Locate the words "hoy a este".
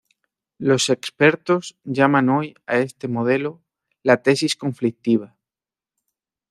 2.29-3.07